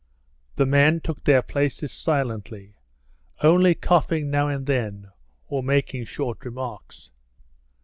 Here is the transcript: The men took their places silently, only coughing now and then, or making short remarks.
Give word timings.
The 0.55 0.65
men 0.65 0.99
took 0.99 1.23
their 1.25 1.43
places 1.43 1.91
silently, 1.91 2.73
only 3.43 3.75
coughing 3.75 4.31
now 4.31 4.47
and 4.47 4.65
then, 4.65 5.11
or 5.47 5.61
making 5.61 6.05
short 6.05 6.43
remarks. 6.43 7.11